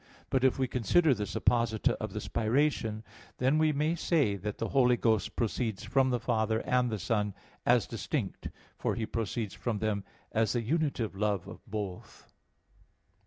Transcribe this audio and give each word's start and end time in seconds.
But 0.31 0.43
if 0.43 0.57
we 0.57 0.67
consider 0.67 1.13
the 1.13 1.25
supposita 1.27 1.91
of 1.99 2.11
the 2.13 2.19
spiration, 2.19 3.03
then 3.37 3.59
we 3.59 3.71
may 3.71 3.93
say 3.93 4.35
that 4.35 4.57
the 4.57 4.69
Holy 4.69 4.97
Ghost 4.97 5.35
proceeds 5.35 5.83
from 5.83 6.09
the 6.09 6.19
Father 6.19 6.61
and 6.65 6.89
the 6.89 6.97
Son, 6.97 7.35
as 7.67 7.85
distinct; 7.85 8.47
for 8.79 8.95
He 8.95 9.05
proceeds 9.05 9.53
from 9.53 9.77
them 9.77 10.03
as 10.31 10.53
the 10.53 10.63
unitive 10.63 11.15
love 11.15 11.45
of 11.47 11.63
both. 11.67 12.25